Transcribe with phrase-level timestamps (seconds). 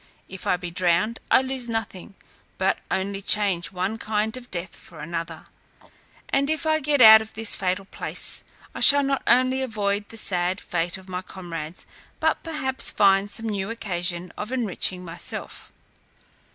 [0.27, 2.15] If I be drowned, I lose nothing,
[2.57, 5.45] but only change one kind of death for another;
[6.29, 8.43] and if I get out of this fatal place,
[8.73, 11.85] I shall not only avoid the sad fate of my comrades,
[12.19, 15.71] but perhaps find some new occasion of enriching myself.